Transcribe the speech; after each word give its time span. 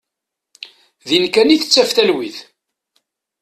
Din 1.07 1.25
kan 1.33 1.53
i 1.53 1.57
tettaf 1.61 1.89
talwit. 1.95 2.37